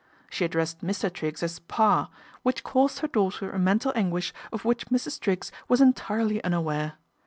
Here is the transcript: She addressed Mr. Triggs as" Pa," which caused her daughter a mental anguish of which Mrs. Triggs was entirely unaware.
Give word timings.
She 0.31 0.45
addressed 0.45 0.81
Mr. 0.83 1.13
Triggs 1.13 1.43
as" 1.43 1.59
Pa," 1.77 2.09
which 2.41 2.63
caused 2.63 2.97
her 3.01 3.07
daughter 3.07 3.51
a 3.51 3.59
mental 3.59 3.91
anguish 3.95 4.33
of 4.51 4.65
which 4.65 4.87
Mrs. 4.87 5.19
Triggs 5.19 5.51
was 5.67 5.79
entirely 5.79 6.43
unaware. 6.43 6.93